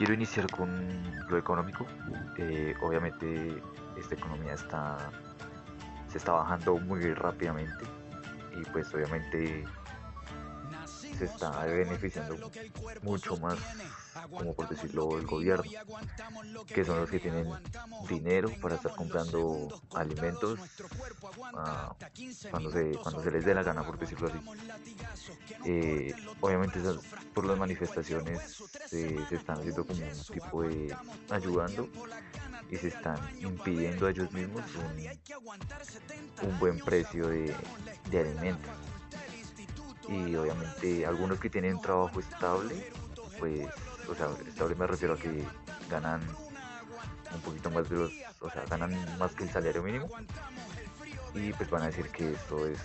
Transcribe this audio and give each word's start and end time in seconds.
quiero 0.00 0.14
iniciar 0.14 0.50
con 0.50 0.70
lo 1.28 1.36
económico. 1.36 1.84
Eh, 2.38 2.74
obviamente 2.80 3.62
esta 3.98 4.14
economía 4.14 4.54
está 4.54 4.96
se 6.08 6.16
está 6.16 6.32
bajando 6.32 6.78
muy 6.78 7.12
rápidamente 7.12 7.84
y 8.58 8.64
pues 8.70 8.94
obviamente 8.94 9.62
se 11.20 11.26
está 11.26 11.66
beneficiando 11.66 12.50
mucho 13.02 13.36
más, 13.36 13.58
como 14.30 14.54
por 14.54 14.70
decirlo, 14.70 15.18
el 15.18 15.26
gobierno, 15.26 15.70
que 16.66 16.82
son 16.82 17.00
los 17.00 17.10
que 17.10 17.20
tienen 17.20 17.46
dinero 18.08 18.50
para 18.62 18.76
estar 18.76 18.94
comprando 18.94 19.68
alimentos 19.94 20.58
ah, 21.54 21.94
cuando, 22.50 22.70
se, 22.72 22.92
cuando 23.02 23.22
se 23.22 23.30
les 23.32 23.44
dé 23.44 23.52
la 23.52 23.62
gana, 23.62 23.84
por 23.84 23.98
decirlo 23.98 24.28
así. 24.28 24.38
Eh, 25.66 26.14
obviamente 26.40 26.80
por 27.34 27.44
las 27.44 27.58
manifestaciones 27.58 28.62
se 28.86 29.16
están 29.30 29.58
haciendo 29.58 29.86
como 29.86 30.02
un 30.02 30.24
tipo 30.24 30.62
de 30.62 30.96
ayudando 31.28 31.86
y 32.70 32.76
se 32.76 32.88
están 32.88 33.18
impidiendo 33.40 34.06
a 34.06 34.10
ellos 34.10 34.32
mismos 34.32 34.64
un, 36.42 36.58
buen 36.58 36.78
precio 36.78 37.28
de, 37.28 37.54
de 38.10 38.20
alimentos 38.20 38.70
y 40.10 40.34
obviamente 40.34 41.06
algunos 41.06 41.38
que 41.38 41.48
tienen 41.48 41.80
trabajo 41.80 42.18
estable, 42.18 42.74
pues, 43.38 43.68
o 44.08 44.14
sea, 44.14 44.28
estable 44.46 44.74
me 44.74 44.86
refiero 44.86 45.14
a 45.14 45.16
que 45.16 45.44
ganan 45.88 46.20
un 47.32 47.40
poquito 47.42 47.70
más 47.70 47.88
de 47.88 47.96
los, 47.96 48.12
o 48.40 48.50
sea, 48.50 48.64
ganan 48.68 48.92
más 49.18 49.32
que 49.32 49.44
el 49.44 49.50
salario 49.50 49.82
mínimo 49.82 50.08
y 51.32 51.52
pues 51.52 51.70
van 51.70 51.82
a 51.82 51.86
decir 51.86 52.08
que 52.08 52.32
esto 52.32 52.66
es, 52.66 52.80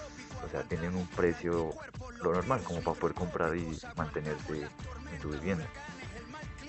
o 0.45 0.49
sea, 0.49 0.61
tienen 0.63 0.95
un 0.95 1.07
precio 1.07 1.73
lo 2.21 2.34
normal 2.34 2.61
como 2.63 2.81
para 2.81 2.99
poder 2.99 3.15
comprar 3.15 3.57
y 3.57 3.76
mantenerse 3.95 4.67
en 5.12 5.21
su 5.21 5.29
vivienda. 5.29 5.65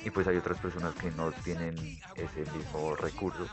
Y 0.04 0.10
pues 0.10 0.26
hay 0.26 0.36
otras 0.36 0.58
personas 0.58 0.94
que 0.94 1.10
no 1.10 1.32
tienen 1.32 1.76
ese 2.14 2.50
mismo 2.52 2.96
recurso 2.96 3.46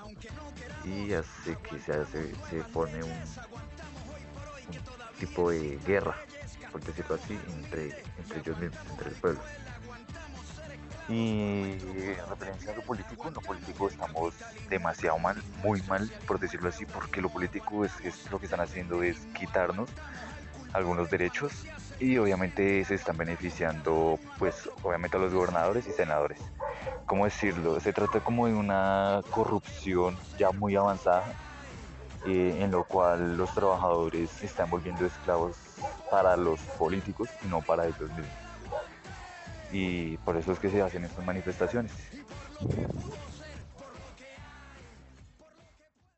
y 0.85 1.11
hace 1.11 1.57
que 1.57 1.79
se, 1.79 1.93
hace, 1.93 2.33
se 2.49 2.61
pone 2.71 3.03
un, 3.03 3.09
un 3.09 5.17
tipo 5.19 5.49
de 5.49 5.79
guerra 5.85 6.15
por 6.73 6.83
decirlo 6.83 7.15
así, 7.15 7.39
entre, 7.47 8.03
entre 8.17 8.39
ellos 8.39 8.57
mismos, 8.57 8.81
entre 8.89 9.09
el 9.09 9.15
pueblo. 9.15 9.41
Y 11.07 11.73
en 11.73 12.29
referencia 12.29 12.71
a 12.71 12.75
lo 12.75 12.81
político, 12.81 13.27
en 13.27 13.33
lo 13.33 13.41
político 13.41 13.87
estamos 13.87 14.33
demasiado 14.69 15.19
mal, 15.19 15.41
muy 15.63 15.81
mal, 15.83 16.11
por 16.25 16.39
decirlo 16.39 16.69
así, 16.69 16.85
porque 16.85 17.21
lo 17.21 17.29
político 17.29 17.85
es, 17.85 17.91
es 18.03 18.29
lo 18.31 18.39
que 18.39 18.45
están 18.45 18.61
haciendo 18.61 19.03
es 19.03 19.17
quitarnos 19.37 19.89
algunos 20.73 21.11
derechos 21.11 21.65
y 21.99 22.17
obviamente 22.17 22.83
se 22.85 22.95
están 22.95 23.15
beneficiando 23.15 24.19
pues 24.39 24.67
obviamente 24.81 25.17
a 25.17 25.19
los 25.19 25.33
gobernadores 25.33 25.85
y 25.87 25.91
senadores. 25.91 26.39
¿Cómo 27.05 27.25
decirlo? 27.25 27.79
Se 27.79 27.93
trata 27.93 28.21
como 28.21 28.47
de 28.47 28.53
una 28.53 29.21
corrupción 29.29 30.17
ya 30.39 30.51
muy 30.51 30.75
avanzada 30.75 31.25
eh, 32.25 32.57
en 32.61 32.71
lo 32.71 32.85
cual 32.85 33.37
los 33.37 33.53
trabajadores 33.53 34.29
se 34.29 34.45
están 34.45 34.69
volviendo 34.69 35.05
esclavos 35.05 35.55
para 36.09 36.37
los 36.37 36.59
políticos 36.77 37.29
y 37.43 37.47
no 37.47 37.61
para 37.61 37.85
ellos 37.85 38.09
mismos. 38.09 38.27
Y 39.71 40.17
por 40.17 40.37
eso 40.37 40.51
es 40.51 40.59
que 40.59 40.69
se 40.69 40.81
hacen 40.81 41.03
estas 41.03 41.25
manifestaciones. 41.25 41.91